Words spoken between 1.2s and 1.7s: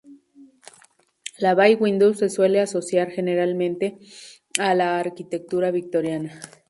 La